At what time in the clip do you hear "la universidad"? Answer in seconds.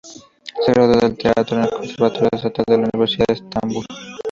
2.79-3.25